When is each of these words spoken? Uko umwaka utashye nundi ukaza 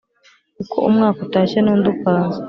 Uko 0.61 0.75
umwaka 0.89 1.19
utashye 1.27 1.57
nundi 1.61 1.87
ukaza 1.93 2.39